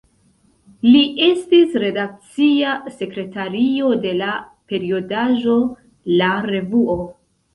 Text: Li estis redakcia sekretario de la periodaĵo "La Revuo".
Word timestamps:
Li 0.85 1.01
estis 1.25 1.75
redakcia 1.83 2.71
sekretario 2.95 3.91
de 4.05 4.13
la 4.23 4.31
periodaĵo 4.71 5.59
"La 6.23 6.31
Revuo". 6.49 6.97